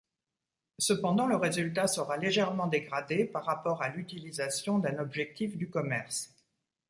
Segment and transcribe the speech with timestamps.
[0.79, 6.33] Cependant le résultat sera légèrement dégradé par rapport à l'utilisation d'un objectif du commerce.